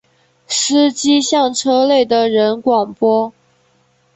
[0.47, 3.31] 司机向车内的人广播